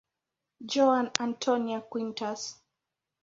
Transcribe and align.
Joana 0.71 1.11
Antónia 1.19 1.85
Quintas. 1.91 2.41